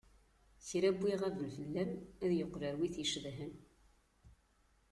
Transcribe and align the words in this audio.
Kra 0.67 0.89
win 0.97 1.11
iɣaben 1.15 1.49
fell-am, 1.57 1.91
ad 2.23 2.31
yeqqel 2.37 2.63
ar 2.67 2.75
win 2.79 2.87
i 2.87 2.89
t-icedhan. 2.93 3.53